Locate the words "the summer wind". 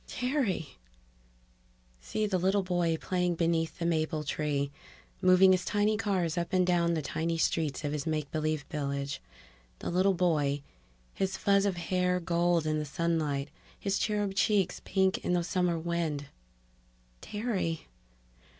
15.33-16.25